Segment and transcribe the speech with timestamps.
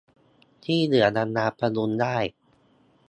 [0.65, 2.17] ที่เหลือยังมาพยุงได้